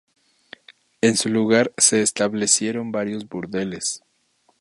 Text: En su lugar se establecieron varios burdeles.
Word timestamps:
En 1.01 1.15
su 1.15 1.29
lugar 1.29 1.71
se 1.77 2.01
establecieron 2.01 2.91
varios 2.91 3.29
burdeles. 3.29 4.01